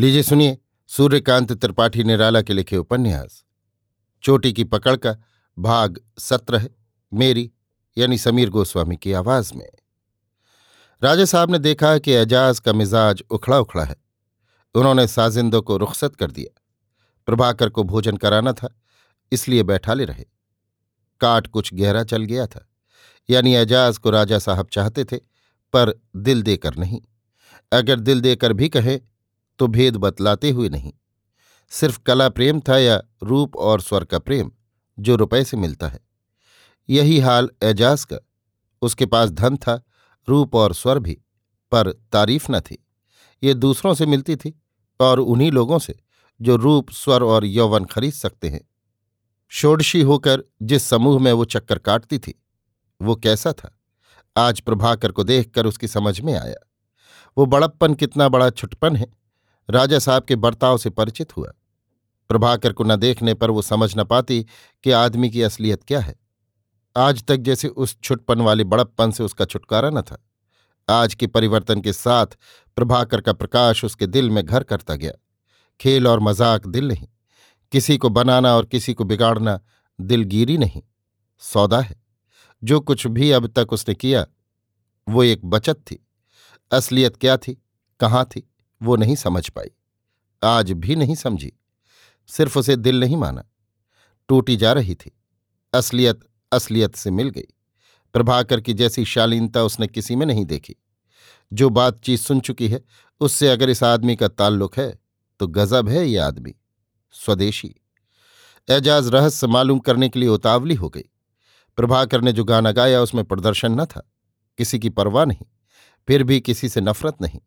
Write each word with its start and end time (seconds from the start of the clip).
लीजिए 0.00 0.22
सुनिए, 0.22 0.58
सूर्यकांत 0.86 1.52
त्रिपाठी 1.52 2.04
निराला 2.04 2.42
के 2.42 2.52
लिखे 2.52 2.76
उपन्यास। 2.76 3.44
चोटी 4.22 4.52
की 4.52 4.64
पकड़ 4.64 4.96
का 4.96 5.16
भाग 5.58 6.00
सत्रह, 6.18 6.68
मेरी, 7.14 7.52
यानी 7.98 8.18
समीर 8.18 8.50
गोस्वामी 8.50 8.96
की 8.96 9.12
आवाज़ 9.12 9.54
में। 9.54 9.70
राजा 11.04 11.24
साहब 11.24 11.50
ने 11.50 11.58
देखा 11.58 11.98
कि 11.98 12.12
एजाज 12.12 12.60
का 12.60 12.72
मिजाज 12.72 13.22
उखड़ा 13.30 13.58
उखड़ा 13.58 13.84
है। 13.84 13.96
उन्होंने 14.74 15.08
साजिंदों 15.08 15.62
को 15.62 15.76
रुखसत 15.76 16.16
कर 16.16 16.30
दिया। 16.30 16.62
प्रभाकर 17.26 17.68
को 17.68 17.82
भोजन 17.82 18.16
कराना 18.16 18.52
था, 18.52 18.80
इसलिए 19.32 19.62
बैठा 19.62 19.94
ले 19.94 20.04
रहे। 20.04 20.24
काट 21.20 21.46
कुछ 21.46 21.74
गहरा 21.74 22.04
चल 22.04 22.22
गया 22.22 22.46
था। 22.46 22.68
यानी 23.30 23.54
एजाज 23.54 23.98
को 23.98 24.10
राजा 24.10 24.38
साहब 24.38 24.68
चाहते 24.72 25.04
थे, 25.04 25.16
पर 25.72 26.00
दिल 26.16 26.42
देकर 26.42 26.76
नहीं। 26.76 27.00
अगर 27.72 28.00
दिल 28.00 28.20
देकर 28.20 28.52
भी 28.52 28.68
कहे 28.68 29.00
तो 29.60 29.66
भेद 29.66 29.96
बतलाते 29.96 30.50
हुए 30.50 30.68
नहीं। 30.68 30.92
सिर्फ़ 31.68 32.00
कला 32.00 32.28
प्रेम 32.28 32.60
था 32.60 32.78
या 32.78 33.02
रूप 33.22 33.56
और 33.56 33.80
स्वर 33.80 34.04
का 34.04 34.18
प्रेम, 34.18 34.52
जो 34.98 35.16
रुपए 35.16 35.44
से 35.44 35.56
मिलता 35.56 35.88
है। 35.88 36.00
यही 36.90 37.18
हाल 37.18 37.50
एजाज 37.62 38.04
का। 38.04 38.16
उसके 38.82 39.06
पास 39.06 39.30
धन 39.30 39.56
था, 39.56 39.82
रूप 40.28 40.54
और 40.54 40.74
स्वर 40.74 40.98
भी, 40.98 41.18
पर 41.72 41.92
तारीफ़ 41.92 42.52
न 42.52 42.60
थी। 42.60 42.86
ये 43.42 43.54
दूसरों 43.54 43.94
से 43.94 44.06
मिलती 44.06 44.36
थी, 44.36 44.62
और 45.00 45.20
उन्हीं 45.20 45.52
लोगों 45.52 45.78
से, 45.78 46.00
जो 46.42 46.56
रूप, 46.56 46.90
स्वर 46.90 47.22
और 47.22 47.44
यौवन 47.44 47.84
खरीद 47.84 48.12
सकते 48.12 48.48
हैं। 48.48 48.68
षोडशी 49.50 50.02
होकर 50.02 50.44
जिस 50.62 50.82
समूह 50.82 51.20
में 51.20 51.32
वो 51.32 51.44
चक्कर 51.44 51.78
काटती 51.78 52.18
थी, 52.18 52.42
वो 53.02 53.16
कैसा 53.16 53.52
था? 53.52 53.80
आज 54.36 54.60
प्रभाकर 54.60 55.12
को 55.12 55.24
देखकर 55.24 55.66
उसकी 55.66 55.88
समझ 55.88 56.20
में 56.20 56.34
आया। 56.34 56.66
वो 57.38 57.46
बड़प्पन 57.46 57.94
कितना 57.94 58.28
बड़ा 58.28 58.50
छुटपन 58.50 58.96
है। 58.96 59.19
राजा 59.70 59.98
साहब 59.98 60.24
के 60.24 60.36
बर्ताव 60.36 60.78
से 60.78 60.90
परिचित 60.90 61.36
हुआ। 61.36 61.52
प्रभाकर 62.28 62.72
को 62.72 62.84
न 62.84 62.96
देखने 62.96 63.34
पर 63.34 63.50
वो 63.50 63.62
समझ 63.62 63.94
न 63.96 64.04
पाती 64.04 64.46
कि 64.84 64.90
आदमी 64.90 65.30
की 65.30 65.42
असलियत 65.42 65.84
क्या 65.84 66.00
है। 66.00 66.14
आज 66.96 67.24
तक 67.24 67.36
जैसे 67.36 67.68
उस 67.68 67.96
छुटपन 68.02 68.40
वाले 68.40 68.64
बड़प्पन 68.64 69.10
से 69.10 69.24
उसका 69.24 69.44
छुटकारा 69.44 69.90
न 69.90 70.02
था। 70.02 70.26
आज 70.90 71.14
के 71.14 71.26
परिवर्तन 71.26 71.80
के 71.80 71.92
साथ 71.92 72.26
प्रभाकर 72.76 73.20
का 73.20 73.32
प्रकाश 73.32 73.84
उसके 73.84 74.06
दिल 74.06 74.30
में 74.30 74.46
घर 74.46 74.62
करता 74.62 74.94
गया। 74.94 75.12
खेल 75.80 76.08
और 76.08 76.20
मज़ाक 76.20 76.66
दिल 76.66 76.88
नहीं। 76.88 77.08
किसी 77.72 77.98
को 77.98 78.08
बनाना 78.08 78.56
और 78.56 78.64
किसी 78.66 78.94
को 78.94 79.04
बिगाड़ना 79.04 79.60
दिलगिरी 80.00 80.58
नहीं। 80.58 80.82
सौदा 81.38 81.80
है। 81.80 82.02
जो 82.64 82.80
कुछ 82.80 83.06
भी 83.06 83.30
अब 83.30 83.46
तक 83.46 83.72
उसने 83.72 83.94
किया, 83.94 84.26
वो 85.08 85.22
एक 85.22 85.44
बचत 85.44 85.76
थी। 85.76 86.06
असलियत 86.72 87.16
क्या 87.16 87.36
थी? 87.36 87.62
कहाँ 88.00 88.24
थी? 88.24 88.52
वो 88.82 88.96
नहीं 88.96 89.16
समझ 89.16 89.48
पाई। 89.48 89.66
आज 90.44 90.72
भी 90.72 90.96
नहीं 90.96 91.14
समझी। 91.14 91.52
सिर्फ़ 92.28 92.58
उसे 92.58 92.76
दिल 92.76 93.00
नहीं 93.00 93.16
माना। 93.16 93.44
टूटी 94.28 94.56
जा 94.56 94.72
रही 94.72 94.94
थी। 94.94 95.12
असलियत 95.74 96.20
असलियत 96.52 96.94
से 96.94 97.10
मिल 97.10 97.28
गई। 97.30 97.46
प्रभाकर 98.12 98.60
की 98.60 98.74
जैसी 98.74 99.04
शालीनता 99.04 99.62
उसने 99.62 99.86
किसी 99.86 100.16
में 100.16 100.26
नहीं 100.26 100.44
देखी। 100.44 100.76
जो 101.52 101.70
बातचीत 101.70 102.20
सुन 102.20 102.40
चुकी 102.40 102.68
है, 102.68 102.84
उससे 103.20 103.48
अगर 103.48 103.70
इस 103.70 103.82
आदमी 103.82 104.16
का 104.16 104.28
ताल्लुक 104.28 104.78
है 104.78 104.98
तो 105.38 105.46
गजब 105.46 105.88
है 105.88 106.08
ये 106.08 106.18
आदमी। 106.18 106.54
स्वदेशी। 107.12 107.74
एजाज 108.70 109.08
रहस्य 109.08 109.46
मालूम 109.46 109.78
करने 109.78 110.08
के 110.08 110.18
लिए 110.18 110.28
उतावली 110.28 110.74
हो 110.74 110.88
गई। 110.88 111.04
प्रभाकर 111.76 112.20
ने 112.20 112.32
जो 112.32 112.44
गाना 112.44 112.72
गाया, 112.72 113.00
उसमें 113.00 113.24
प्रदर्शन 113.24 113.72
न 113.72 113.84
था। 113.84 114.12
किसी 114.58 114.78
की 114.78 114.88
परवाह 114.88 115.24
नहीं। 115.24 115.46
फिर 116.08 116.24
भी 116.24 116.40
किसी 116.40 116.68
से 116.68 116.80
नफरत 116.80 117.16
नहीं। 117.22 117.40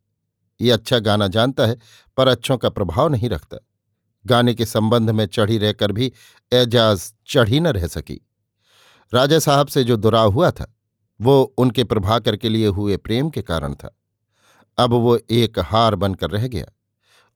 ये 0.61 0.71
अच्छा 0.71 0.99
गाना 0.99 1.27
जानता 1.27 1.65
है, 1.65 1.77
पर 2.17 2.27
अच्छों 2.27 2.57
का 2.57 2.69
प्रभाव 2.69 3.09
नहीं 3.09 3.29
रखता। 3.29 3.57
गाने 4.25 4.53
के 4.53 4.65
संबंध 4.65 5.09
में 5.09 5.25
चढ़ी 5.25 5.57
रहकर 5.57 5.91
भी 5.91 6.11
एजाज 6.53 7.13
चढ़ी 7.27 7.59
न 7.59 7.67
रह 7.67 7.87
सकी। 7.87 8.27
राजा 9.13 9.39
साहब 9.39 9.67
से 9.67 9.83
जो 9.83 9.97
दुराव 9.97 10.31
हुआ 10.31 10.51
था, 10.51 10.75
वो 11.21 11.41
उनके 11.57 11.83
प्रभाकर 11.83 12.37
के 12.37 12.49
लिए 12.49 12.67
हुए 12.67 12.97
प्रेम 12.97 13.29
के 13.29 13.41
कारण 13.41 13.73
था। 13.73 13.99
अब 14.77 14.89
वो 14.89 15.19
एक 15.29 15.59
हार 15.59 15.95
बनकर 15.95 16.29
रह 16.29 16.47
गया। 16.47 16.65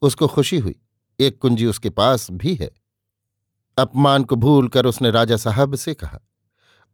उसको 0.02 0.28
खुशी 0.28 0.60
हुई। 0.60 0.76
एक 1.20 1.42
कुंजी 1.42 1.66
उसके 1.66 1.90
पास 1.90 2.32
भी 2.32 2.56
है। 2.56 2.72
अपमान 3.78 4.24
को 4.24 4.36
भूल 4.36 4.68
कर 4.68 4.86
उसने 4.86 5.12
राजा 5.12 5.38
साहब 5.38 5.76
से 5.76 5.94
कहा, 5.94 6.20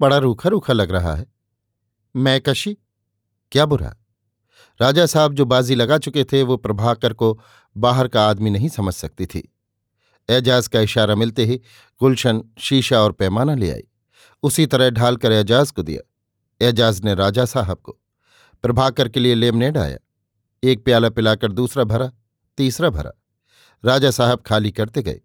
बड़ा 0.01 0.17
रूखा 0.17 0.49
रूखा 0.49 0.73
लग 0.73 0.91
रहा 0.91 1.15
है। 1.15 1.25
मैं 2.15 2.41
कशी? 2.41 2.77
क्या 3.51 3.65
बुरा? 3.65 3.95
राजा 4.81 5.05
साहब 5.05 5.33
जो 5.33 5.45
बाजी 5.45 5.75
लगा 5.75 5.97
चुके 5.97 6.23
थे, 6.23 6.43
वो 6.43 6.57
प्रभाकर 6.57 7.13
को 7.13 7.41
बाहर 7.77 8.07
का 8.07 8.29
आदमी 8.29 8.49
नहीं 8.49 8.69
समझ 8.69 8.93
सकती 8.93 9.25
थी। 9.25 9.55
एजाज 10.29 10.67
का 10.67 10.79
इशारा 10.79 11.15
मिलते 11.15 11.45
ही 11.45 11.61
गुलशन 11.99 12.43
शीशा 12.59 13.01
और 13.01 13.11
पैमाना 13.11 13.55
ले 13.55 13.71
आई। 13.71 13.83
उसी 14.43 14.65
तरह 14.65 14.89
ढालकर 14.89 15.31
एजाज 15.31 15.71
को 15.71 15.83
दिया। 15.83 16.01
एजाज 16.67 17.01
ने 17.01 17.15
राजा 17.15 17.45
साहब 17.45 17.77
को, 17.77 17.99
प्रभाकर 18.61 19.09
के 19.09 19.19
लिए 19.19 19.35
लेमनेड 19.35 19.77
आया। 19.77 19.97
एक 20.63 20.85
प्याला 20.85 21.09
पिलाकर 21.09 21.51
दूसरा 21.51 21.83
भरा, 21.83 22.11
तीसरा 22.57 22.89
भरा। 22.89 23.11
राजा 23.85 24.11
साहब 24.11 24.43
खाली 24.45 24.71
करते 24.71 25.01
गए। 25.01 25.21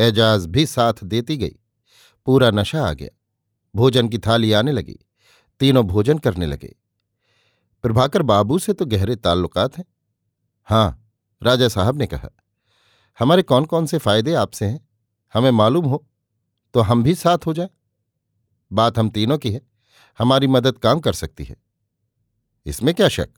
एजाज 0.00 0.46
भी 0.46 0.66
साथ 0.66 0.94
देती 1.04 1.36
गई। 1.36 1.56
पूरा 2.26 2.50
नशा 2.50 2.86
आ 2.86 2.92
गया। 2.92 3.08
भोजन 3.74 4.08
की 4.08 4.18
थाली 4.18 4.52
आने 4.52 4.72
लगी। 4.72 4.98
तीनों 5.60 5.84
भोजन 5.84 6.18
करने 6.18 6.46
लगे। 6.46 6.76
प्रभाकर 7.84 8.22
बाबू 8.24 8.58
से 8.58 8.72
तो 8.72 8.86
गहरे 8.86 9.16
ताल्लुकात 9.16 9.78
हैं। 9.78 9.84
हाँ 10.68 11.12
राजा 11.42 11.68
साहब 11.68 11.98
ने 11.98 12.06
कहा, 12.06 12.28
हमारे 13.18 13.42
कौन 13.42 13.64
कौन 13.64 13.86
से 13.86 13.98
फ़ायदे 13.98 14.34
आपसे 14.34 14.66
हैं? 14.66 14.88
हमें 15.34 15.50
मालूम 15.52 15.84
हो 15.84 16.06
तो 16.74 16.80
हम 16.80 17.02
भी 17.02 17.14
साथ 17.14 17.46
हो 17.46 17.52
जाएँ। 17.54 17.68
बात 18.70 18.98
हम 18.98 19.08
तीनों 19.10 19.38
की 19.38 19.52
है, 19.52 19.60
हमारी 20.18 20.46
मदद 20.48 20.78
काम 20.78 21.00
कर 21.00 21.12
सकती 21.14 21.44
है। 21.44 21.56
इसमें 22.66 22.94
क्या 22.94 23.08
शक? 23.08 23.28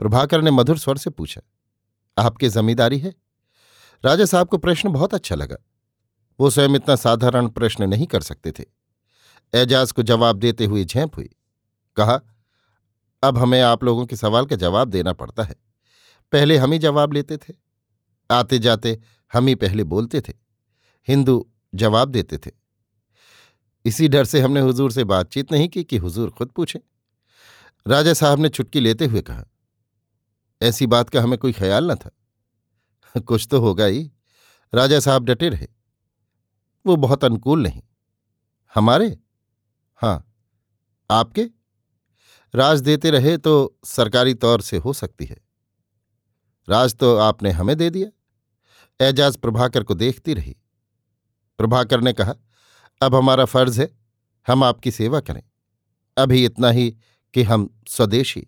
प्रभाकर 0.00 0.42
ने 0.42 0.50
मधुर 0.50 0.78
स्वर 0.78 0.98
से 0.98 1.10
पूछा, 1.10 1.40
आपकी 2.16 2.48
जमींदारी 2.48 2.98
है? 2.98 3.14
राजा 4.04 4.24
साहब 4.24 4.48
को 4.48 4.58
प्रश्न 4.58 4.92
बहुत 4.92 5.14
अच्छा 5.14 5.34
लगा। 5.34 5.56
वो 6.38 6.50
स्वयं 6.50 6.74
इतना 6.74 6.96
साधारण 6.96 7.48
प्रश्न 7.50 7.84
नहीं 7.84 8.06
कर 8.06 8.20
सकते 8.22 8.52
थे। 8.52 8.64
एजाज 9.52 9.92
को 9.92 10.02
जवाब 10.02 10.36
देते 10.36 10.64
हुए 10.64 10.84
झेप 10.84 11.16
हुई। 11.16 11.28
कहा 11.96 12.20
अब 13.28 13.38
हमें 13.38 13.60
आप 13.60 13.84
लोगों 13.84 14.06
के 14.06 14.16
सवाल 14.16 14.46
का 14.46 14.56
जवाब 14.56 14.88
देना 14.88 15.12
पड़ता 15.12 15.42
है। 15.42 15.56
पहले 16.32 16.56
हम 16.56 16.72
ही 16.72 16.78
जवाब 16.78 17.12
लेते 17.12 17.36
थे। 17.36 17.54
आते 18.30 18.58
जाते 18.58 19.00
हम 19.32 19.46
ही 19.46 19.54
पहले 19.54 19.84
बोलते 19.84 20.20
थे। 20.20 20.32
हिंदू 21.08 21.50
जवाब 21.74 22.08
देते 22.08 22.38
थे। 22.38 22.50
इसी 23.84 24.08
डर 24.08 24.24
से 24.24 24.40
हमने 24.40 24.60
हुजूर 24.60 24.92
से 24.92 25.04
बातचीत 25.04 25.52
नहीं 25.52 25.68
की 25.68 25.84
कि 25.84 25.96
हुजूर 25.96 26.30
खुद 26.30 26.48
पूछे। 26.48 26.80
राजा 27.86 28.12
साहब 28.14 28.38
ने 28.38 28.48
छुटकी 28.48 28.80
लेते 28.80 29.06
हुए 29.06 29.22
कहा, 29.22 29.44
ऐसी 30.62 30.86
बात 30.86 31.10
का 31.10 31.22
हमें 31.22 31.38
कोई 31.38 31.52
ख्याल 31.52 31.90
न 31.90 31.94
था। 31.94 32.10
कुछ 33.20 33.48
तो 33.50 33.60
होगा 33.60 33.84
ही। 33.84 34.12
राजा 34.74 35.00
साहब 35.00 35.24
डटे 35.24 35.48
रहे। 35.48 35.68
वो 36.86 36.96
बहुत 36.96 37.24
अनुकूल 37.24 37.62
नहीं। 37.62 37.82
हमारे? 38.74 39.18
हाँ। 39.96 40.32
आपके? 41.10 41.50
राज 42.56 42.80
देते 42.80 43.10
रहे 43.10 43.38
तो 43.38 43.78
सरकारी 43.84 44.34
तौर 44.34 44.60
से 44.60 44.76
हो 44.76 44.92
सकती 44.92 45.24
है। 45.24 45.36
राज 46.68 46.94
तो 46.94 47.16
आपने 47.16 47.50
हमें 47.50 47.76
दे 47.76 47.90
दिया। 47.90 48.08
एजाज 49.06 49.36
प्रभाकर 49.36 49.82
को 49.82 49.94
देखती 49.94 50.34
रही। 50.34 50.56
प्रभाकर 51.58 52.00
ने 52.00 52.12
कहा, 52.12 52.34
अब 53.02 53.14
हमारा 53.14 53.44
फ़र्ज़ 53.44 53.80
है, 53.80 53.98
हम 54.46 54.64
आपकी 54.64 54.90
सेवा 54.90 55.20
करें। 55.20 55.42
अभी 56.16 56.44
इतना 56.44 56.70
ही 56.70 56.96
कि 57.34 57.42
हम 57.42 57.80
स्वदेशी। 57.88 58.46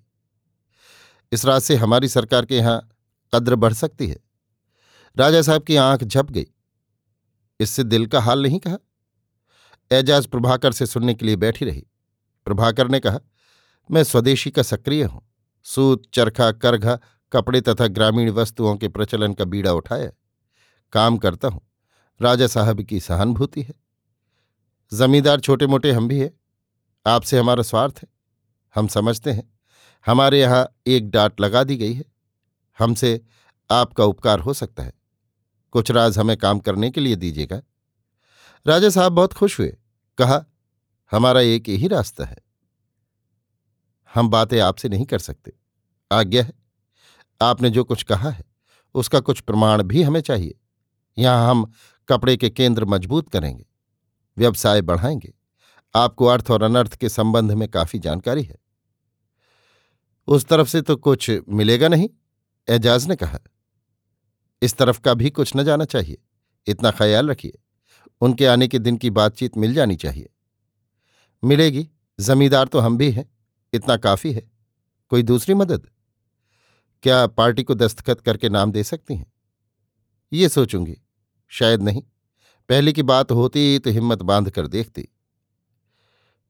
इस 1.33 1.45
रात 1.45 1.63
से 1.63 1.77
हमारी 1.77 2.09
सरकार 2.09 2.45
के 2.45 2.57
यहाँ 2.57 2.89
कद्र 3.35 3.55
बढ़ 3.55 3.73
सकती 3.73 4.09
है। 4.09 4.19
राजा 5.17 5.43
साहब 5.43 5.63
की 5.63 5.77
आँख 5.77 6.05
झप 6.05 6.31
गई। 6.31 6.47
इससे 7.61 7.83
दिल 7.83 8.07
का 8.07 8.21
हाल 8.21 8.43
नहीं 8.43 8.59
कहा। 8.59 8.79
एजाज 9.93 10.27
प्रभाकर 10.27 10.73
से 10.73 10.87
सुनने 10.87 11.15
के 11.15 11.27
लिए 11.27 11.37
बैठी 11.37 11.65
रही। 11.65 11.87
प्रभाकर 12.45 12.89
ने 12.89 13.01
कहा 13.01 13.21
मैं 13.91 14.05
स्वदेशी 14.05 14.51
का 14.51 14.63
सक्रिय 14.63 15.05
हूँ। 15.05 15.23
सूत, 15.65 16.03
चरखा, 16.15 16.53
करघा, 16.53 16.99
कपड़े 17.33 17.61
तथा 17.61 17.87
ग्रामीण 17.87 18.31
वस्तुओं 18.31 18.77
के 18.77 18.89
प्रचलन 18.89 19.35
का 19.35 19.45
बीड़ा 19.45 19.73
उठाया। 19.73 20.11
काम 20.93 21.19
करता 21.19 21.49
हूँ। 21.49 21.61
राजा 22.23 22.47
साहब 22.47 22.83
की 22.83 23.01
सहानुभूति 23.01 23.63
है। 23.63 23.75
जमींदार 24.93 25.41
छोटे 25.41 25.67
मोटे 25.67 25.93
हम 25.93 26.09
भी 26.09 26.21
हैं। 26.21 26.41
आपसे 27.07 27.39
हमारा 27.39 27.63
स्वार्थ 27.63 27.95
है। 27.97 28.09
हम 28.75 28.89
समझते 28.89 29.31
हैं। 29.31 29.59
हमारे 30.07 30.41
यहाँ 30.41 30.77
एक 30.87 31.11
डांट 31.11 31.41
लगा 31.41 31.65
दी 31.65 31.77
गई 31.77 31.95
है। 31.95 32.05
हमसे 32.79 33.21
आपका 33.71 34.05
उपकार 34.05 34.41
हो 34.41 34.53
सकता 34.53 34.83
है। 34.83 34.93
कुछ 35.71 35.91
राज 35.91 36.19
हमें 36.19 36.37
काम 36.37 36.59
करने 36.59 36.91
के 36.91 37.01
लिए 37.01 37.17
दीजिएगा। 37.17 37.63
राजा 38.67 38.89
साहब 38.89 39.13
बहुत 39.13 39.33
खुश 39.33 39.61
हुए। 39.61 39.77
कहा, 40.19 40.45
हमारा 41.11 41.41
एक 41.41 41.69
ही 41.69 41.89
रास्ता 41.89 42.25
है। 42.25 42.48
हम 44.15 44.29
बातें 44.29 44.61
आपसे 44.61 44.89
नहीं 44.89 45.07
कर 45.07 45.19
सकते। 45.19 45.53
आज्ञा 46.13 46.43
है। 46.43 46.53
आपने 47.43 47.71
जो 47.71 47.85
कुछ 47.85 48.03
कहा 48.03 48.31
है, 48.31 48.45
उसका 48.95 49.21
कुछ 49.21 49.41
प्रमाण 49.41 49.83
भी 49.83 50.03
हमें 50.03 50.21
चाहिए। 50.21 50.59
यहाँ 51.19 51.51
हम 51.51 51.73
कपड़े 52.09 52.37
के 52.37 52.51
केंद्र 52.51 52.85
मज़बूत 52.85 53.29
करेंगे, 53.29 53.67
व्यवसाय 54.39 54.83
बढ़ाएँगे। 54.83 55.35
आपको 55.95 56.27
अर्थ 56.27 56.51
और 56.51 56.63
अनर्थ 56.63 56.95
के 56.97 57.09
संबंध 57.09 57.53
में 57.53 57.69
काफ़ी 57.69 57.99
जानकारी 57.99 58.43
है। 58.43 58.57
उस 60.27 60.45
तरफ़ 60.45 60.69
से 60.69 60.83
तो 60.83 60.97
कुछ 60.97 61.31
मिलेगा 61.49 61.89
नहीं, 61.89 62.09
एजाज 62.69 63.07
ने 63.07 63.17
कहा। 63.17 63.39
इस 64.63 64.77
तरफ़ 64.77 65.01
का 65.01 65.15
भी 65.15 65.31
कुछ 65.31 65.53
न 65.57 65.65
जाना 65.65 65.85
चाहिए। 65.85 66.19
इतना 66.67 66.91
ख्याल 66.91 67.31
रखिए। 67.31 67.59
उनके 68.21 68.47
आने 68.47 68.69
के 68.69 68.79
दिन 68.79 68.97
की 68.97 69.11
बातचीत 69.11 69.57
मिल 69.57 69.75
जानी 69.75 69.97
चाहिए। 69.97 70.29
मिलेगी। 71.45 71.89
जमींदार 72.21 72.67
तो 72.67 72.79
हम 72.79 72.97
भी 72.97 73.11
हैं। 73.11 73.38
इतना 73.73 73.97
काफ़ी 73.97 74.33
है। 74.33 74.51
कोई 75.09 75.23
दूसरी 75.23 75.55
मदद? 75.55 75.87
क्या 77.03 77.27
पार्टी 77.27 77.63
को 77.63 77.75
दस्तखत 77.75 78.21
करके 78.21 78.49
नाम 78.49 78.73
दे 78.73 78.85
सकती 78.85 79.17
हैं? 79.17 79.33
ये 80.33 80.49
सोचूँगी। 80.49 80.97
शायद 81.49 81.83
नहीं। 81.83 82.03
पहले 82.69 82.93
की 82.93 83.03
बात 83.03 83.33
होती 83.33 83.79
तो 83.79 83.91
हिम्मत 83.91 84.23
बाँध 84.23 84.51
कर 84.51 84.67
देखती। 84.67 85.09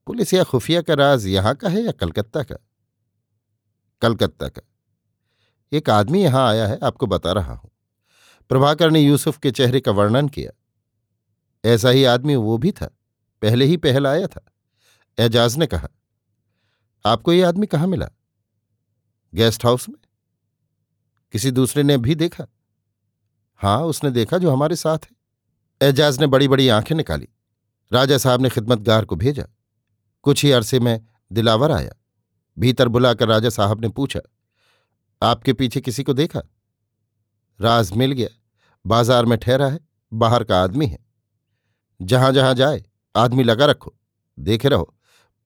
पुलिस 0.06 0.34
या 0.34 0.44
खुफिया 0.44 0.82
का 0.82 0.94
राज 0.94 1.26
यहाँ 1.26 1.54
का 1.54 1.68
है 1.68 1.82
या 1.82 1.92
कलकत्ता 1.92 2.42
का? 2.42 2.56
कलकत्ता 4.02 4.48
का। 4.48 4.62
एक 5.72 5.90
आदमी 5.90 6.22
यहाँ 6.22 6.48
आया 6.48 6.66
है, 6.66 6.78
आपको 6.82 7.06
बता 7.06 7.32
रहा 7.32 7.54
हूँ। 7.54 7.70
प्रभाकर 8.48 8.90
ने 8.90 9.00
यूसुफ 9.00 9.38
के 9.38 9.50
चेहरे 9.50 9.80
का 9.80 9.92
वर्णन 9.92 10.28
किया। 10.28 10.52
ऐसा 11.64 11.88
ही 11.88 12.04
आदमी 12.04 12.36
वो 12.36 12.58
भी 12.58 12.72
था। 12.72 12.98
पहले 13.42 13.64
ही 13.64 13.76
पहल 13.76 14.06
आया 14.06 14.26
था। 14.26 14.52
एजाज 15.18 15.56
ने 15.56 15.66
कहा 15.66 15.88
आपको 17.08 17.32
ये 17.32 17.42
आदमी 17.42 17.66
कहाँ 17.66 17.86
मिला? 17.86 18.08
गेस्ट 19.32 19.64
हाउस 19.64 19.88
में? 19.88 19.96
किसी 21.34 21.50
दूसरे 21.50 21.82
ने 21.82 21.96
भी 21.98 22.14
देखा? 22.14 22.46
हाँ 23.60 23.80
उसने 23.82 24.10
देखा 24.10 24.38
जो 24.38 24.50
हमारे 24.50 24.76
साथ 24.76 24.98
है। 24.98 25.88
एजाज 25.88 26.20
ने 26.20 26.26
बड़ी 26.26 26.48
बड़ी 26.48 26.68
आँखें 26.68 26.94
निकाली। 26.96 27.28
राजा 27.92 28.18
साहब 28.18 28.42
ने 28.42 28.48
खिदमतगार 28.48 29.04
को 29.04 29.16
भेजा। 29.16 29.44
कुछ 30.22 30.44
ही 30.44 30.52
अरसे 30.52 30.80
में 30.80 31.00
दिलावर 31.32 31.72
आया। 31.72 31.92
भीतर 32.56 32.88
बुलाकर 32.88 33.28
राजा 33.28 33.50
साहब 33.50 33.80
ने 33.80 33.88
पूछा, 33.88 34.20
आपके 35.22 35.52
पीछे 35.52 35.80
किसी 35.80 36.02
को 36.02 36.12
देखा? 36.12 36.42
राज 37.60 37.92
मिल 37.92 38.12
गया। 38.12 38.28
बाज़ार 38.84 39.24
में 39.24 39.38
ठहरा 39.38 39.68
है, 39.68 39.80
बाहर 40.12 40.44
का 40.44 40.62
आदमी 40.62 40.86
है। 40.86 40.98
जहाँ 42.00 42.32
जहाँ 42.32 42.54
जाए, 42.54 42.84
आदमी 43.14 43.42
लगा 43.42 43.66
रखो, 43.66 43.94
देखे 44.38 44.68
रहो, 44.68 44.94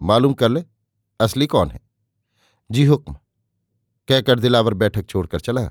मालूम 0.01 0.35
कर 0.35 0.49
ले। 0.49 0.65
असली 1.21 1.47
कौन 1.47 1.71
है? 1.71 1.81
जी, 2.71 2.85
हुक्म। 2.85 3.17
कहकर 4.09 4.39
दिलावर 4.39 4.75
बैठक 4.75 5.07
छोड़कर 5.07 5.41
चला। 5.41 5.71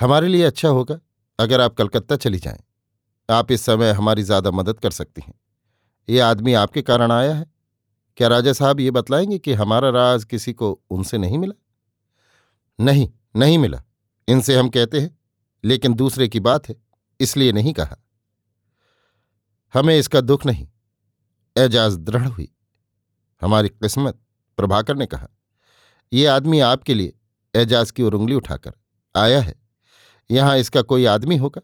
हमारे 0.00 0.28
लिए 0.28 0.42
अच्छा 0.42 0.68
होगा, 0.68 1.00
अगर 1.38 1.60
आप 1.60 1.74
कलकत्ता 1.74 2.16
चली 2.16 2.38
जाएँ। 2.38 2.62
आप 3.30 3.52
इस 3.52 3.62
समय 3.62 3.90
हमारी 3.90 4.22
ज़्यादा 4.22 4.50
मदद 4.50 4.80
कर 4.80 4.90
सकती 4.90 5.22
हैं। 5.26 5.34
ये 6.08 6.20
आदमी 6.20 6.54
आपके 6.54 6.82
कारण 6.82 7.12
आया 7.12 7.34
है। 7.34 7.46
क्या 8.16 8.28
राजा 8.28 8.52
साहब 8.52 8.80
ये 8.80 8.90
बतलाएँगे 8.90 9.38
कि 9.38 9.52
हमारा 9.52 9.90
राज 9.90 10.24
किसी 10.24 10.52
को 10.52 10.82
उनसे 10.90 11.18
नहीं 11.18 11.38
मिला? 11.38 11.54
नहीं 12.80 13.08
नहीं 13.36 13.58
मिला। 13.58 13.82
इनसे 14.28 14.56
हम 14.56 14.68
कहते 14.68 15.00
हैं, 15.00 15.18
लेकिन 15.64 15.94
दूसरे 15.94 16.28
की 16.28 16.40
बात 16.40 16.68
है, 16.68 16.76
इसलिए 17.20 17.52
नहीं 17.52 17.72
कहा। 17.72 17.96
हमें 19.74 19.98
इसका 19.98 20.20
दुख 20.20 20.46
नहीं। 20.46 20.68
एजाज 21.58 21.96
दृढ़ 21.96 22.26
हुई। 22.26 22.52
हमारी 23.42 23.68
किस्मत, 23.68 24.18
प्रभाकर 24.56 24.96
ने 24.96 25.06
कहा। 25.06 25.28
यह 26.12 26.34
आदमी 26.34 26.60
आपके 26.60 26.94
लिए 26.94 27.18
एजाज 27.54 27.90
की 27.90 28.02
उंगली 28.02 28.34
उठाकर 28.34 28.72
आया 29.16 29.40
है। 29.40 29.54
यहाँ 30.30 30.58
इसका 30.58 30.82
कोई 30.82 31.04
आदमी 31.04 31.36
होगा? 31.36 31.60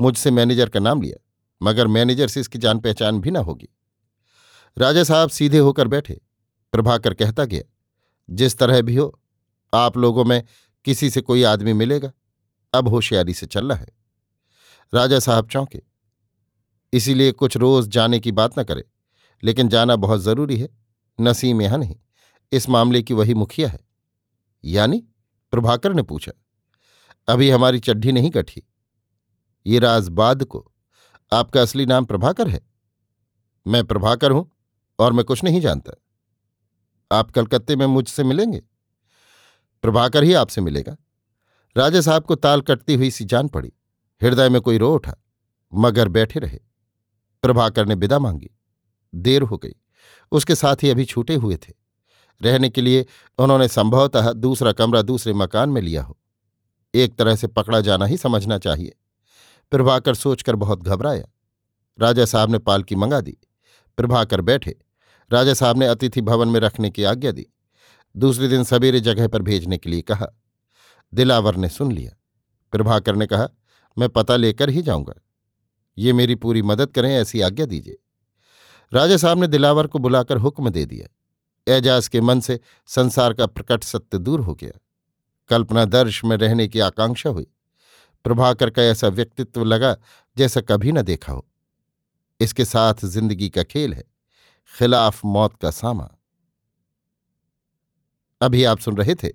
मुझसे 0.00 0.30
मैनेजर 0.30 0.68
का 0.68 0.80
नाम 0.80 1.02
लिया, 1.02 1.16
मगर 1.62 1.86
मैनेजर 1.86 2.28
से 2.28 2.40
इसकी 2.40 2.58
जान 2.58 2.78
पहचान 2.78 3.20
भी 3.20 3.30
ना 3.30 3.40
होगी। 3.40 3.68
राजा 4.78 5.04
साहब 5.04 5.30
सीधे 5.30 5.58
होकर 5.58 5.88
बैठे। 5.88 6.20
प्रभाकर 6.72 7.14
कहता 7.14 7.44
गया, 7.44 7.62
जिस 8.30 8.58
तरह 8.58 8.82
भी 8.82 8.96
हो, 8.96 9.20
आप 9.74 9.96
लोगों 9.96 10.24
में 10.24 10.42
किसी 10.84 11.10
से 11.10 11.20
कोई 11.20 11.42
आदमी 11.42 11.72
मिलेगा? 11.72 12.12
अब 12.74 12.88
होशियारी 12.88 13.34
से 13.34 13.46
चलना 13.46 13.74
है। 13.74 13.86
राजा 14.94 15.18
साहब 15.18 15.48
चौंके। 15.48 15.82
इसीलिए 16.92 17.32
कुछ 17.32 17.56
रोज 17.56 17.88
जाने 17.88 18.20
की 18.20 18.32
बात 18.32 18.58
न 18.58 18.62
करे, 18.64 18.84
लेकिन 19.42 19.68
जाना 19.68 19.96
बहुत 19.96 20.20
ज़रूरी 20.20 20.56
है। 20.56 20.83
नसीम 21.18 21.62
यहाँ 21.62 21.78
नहीं। 21.78 21.96
इस 22.52 22.68
मामले 22.68 23.02
की 23.02 23.14
वही 23.14 23.34
मुखिया 23.34 23.68
है। 23.68 23.80
यानी 24.64 25.02
प्रभाकर 25.52 25.92
ने 25.94 26.02
पूछा, 26.02 26.32
अभी 27.28 27.50
हमारी 27.50 27.80
चड्ढी 27.80 28.12
नहीं 28.12 28.30
कठी 28.30 28.62
ये 29.66 29.78
राज 29.78 30.08
बाद 30.08 30.44
को। 30.44 30.72
आपका 31.32 31.62
असली 31.62 31.86
नाम 31.86 32.04
प्रभाकर 32.04 32.48
है? 32.48 32.60
मैं 33.66 33.84
प्रभाकर 33.84 34.30
हूँ, 34.30 34.50
और 34.98 35.12
मैं 35.12 35.24
कुछ 35.24 35.44
नहीं 35.44 35.60
जानता। 35.60 35.92
आप 37.10 37.30
कलकत्ते 37.30 37.76
में 37.76 37.86
मुझसे 37.86 38.24
मिलेंगे? 38.24 38.62
प्रभाकर 39.84 40.22
ही 40.22 40.32
आपसे 40.32 40.60
मिलेगा। 40.60 40.96
राजा 41.76 42.00
साहब 42.00 42.24
को 42.24 42.34
ताल 42.34 42.60
कटती 42.60 42.94
हुई 42.94 43.10
सी 43.10 43.24
जान 43.24 43.48
पड़ी। 43.48 43.72
हृदय 44.20 44.48
में 44.48 44.60
कोई 44.60 44.78
रो 44.78 44.94
उठा, 44.94 45.14
मगर 45.72 46.08
बैठे 46.08 46.40
रहे। 46.40 46.58
प्रभाकर 47.42 47.86
ने 47.86 47.94
विदा 47.94 48.18
मांगी। 48.18 48.50
देर 49.14 49.42
हो 49.42 49.56
गई। 49.56 49.74
उसके 50.34 50.54
साथ 50.54 50.76
ही 50.82 50.90
अभी 50.90 51.04
छूटे 51.04 51.34
हुए 51.34 51.56
थे। 51.56 51.72
रहने 52.42 52.68
के 52.68 52.80
लिए 52.80 53.06
उन्होंने 53.38 53.68
संभवतः 53.68 54.32
दूसरा 54.32 54.72
कमरा 54.72 55.02
दूसरे 55.02 55.32
मकान 55.32 55.68
में 55.68 55.82
लिया 55.82 56.02
हो। 56.02 56.18
एक 56.94 57.16
तरह 57.16 57.36
से 57.36 57.46
पकड़ा 57.46 57.80
जाना 57.80 58.06
ही 58.06 58.16
समझना 58.16 58.58
चाहिए। 58.58 58.92
प्रभाकर 59.70 60.14
सोचकर 60.14 60.56
बहुत 60.56 60.82
घबराया। 60.82 61.24
राजा 62.00 62.24
साहब 62.24 62.50
ने 62.50 62.58
पालकी 62.58 62.96
मंगा 62.96 63.20
दी। 63.20 63.38
प्रभाकर 63.96 64.40
बैठे। 64.40 64.78
राजा 65.32 65.54
साहब 65.54 65.78
ने 65.78 65.86
अतिथि 65.86 66.20
भवन 66.20 66.48
में 66.48 66.60
रखने 66.60 66.90
की 66.90 67.04
आज्ञा 67.04 67.32
दी। 67.32 67.46
दूसरे 68.16 68.48
दिन 68.48 68.64
सवेरे 68.64 69.00
जगह 69.00 69.28
पर 69.28 69.42
भेजने 69.42 69.78
के 69.78 69.90
लिए 69.90 70.02
कहा। 70.02 70.26
दिलावर 71.14 71.56
ने 71.56 71.68
सुन 71.68 71.92
लिया। 71.92 72.12
प्रभाकर 72.72 73.16
ने 73.16 73.26
कहा, 73.26 73.48
मैं 73.98 74.08
पता 74.08 74.36
लेकर 74.36 74.70
ही 74.70 74.82
जाऊँगा। 74.82 75.14
ये 75.98 76.12
मेरी 76.12 76.34
पूरी 76.34 76.62
मदद 76.62 76.88
करें 76.90 77.14
ऐसी 77.14 77.40
आज्ञा 77.40 77.66
दीजिए। 77.66 77.98
राजा 78.94 79.16
साहब 79.16 79.38
ने 79.38 79.46
दिलावर 79.46 79.86
को 79.86 79.98
बुलाकर 79.98 80.36
हुक्म 80.36 80.70
दे 80.70 80.86
दिया। 80.86 81.74
एजाज 81.76 82.08
के 82.08 82.20
मन 82.20 82.40
से 82.40 82.60
संसार 82.86 83.32
का 83.32 83.46
प्रकट 83.46 83.84
सत्य 83.84 84.18
दूर 84.18 84.40
हो 84.40 84.54
गया। 84.54 84.78
कल्पना 85.48 85.84
दर्श 85.84 86.24
में 86.24 86.36
रहने 86.36 86.68
की 86.68 86.80
आकांक्षा 86.80 87.30
हुई। 87.30 87.46
प्रभाकर 88.24 88.70
का 88.70 88.82
ऐसा 88.82 89.08
व्यक्तित्व 89.08 89.64
लगा 89.64 89.96
जैसा 90.36 90.60
कभी 90.60 90.92
न 90.92 91.02
देखा 91.02 91.32
हो। 91.32 91.46
इसके 92.40 92.64
साथ 92.64 93.04
ज़िंदगी 93.04 93.48
का 93.48 93.62
खेल 93.62 93.94
है। 93.94 94.04
खिलाफ 94.72 95.24
मौत 95.24 95.56
का 95.56 95.70
सामा। 95.70 96.08
अभी 98.40 98.64
आप 98.64 98.78
सुन 98.78 98.96
रहे 98.96 99.14
थे 99.14 99.28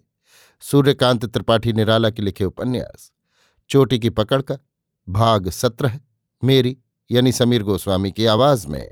सूर्यकांत 0.62 1.26
त्रिपाठी 1.26 1.74
निराला 1.74 2.10
के 2.10 2.22
लिखे 2.22 2.46
उपन्यास। 2.46 3.12
चोटी 3.70 4.00
की 4.00 4.10
पकड़ 4.10 4.42
का 4.42 4.58
भाग 5.10 5.50
सत्रह, 5.50 6.00
मेरी 6.44 6.78
यानी 7.12 7.32
समीर 7.32 7.64
गोस्वामी 7.64 8.12
की 8.12 8.26
आवाज़ 8.26 8.68
में। 8.68 8.92